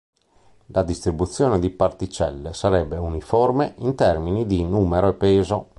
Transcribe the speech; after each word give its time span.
La 0.71 0.81
distribuzione 0.81 1.59
di 1.59 1.69
particelle 1.69 2.55
sarebbe 2.55 2.97
uniforme 2.97 3.75
in 3.81 3.93
termini 3.93 4.47
di 4.47 4.63
numero 4.63 5.09
e 5.09 5.13
peso. 5.13 5.69